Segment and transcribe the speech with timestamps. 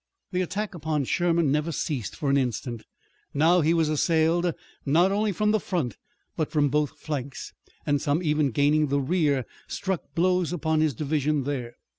[0.31, 2.87] The attack upon Sherman never ceased for an instant.
[3.35, 4.51] Now he was assailed
[4.83, 5.95] not only from the front,
[6.35, 7.53] but from both flanks,
[7.85, 11.75] and some even gaining the rear struck blows upon his division there.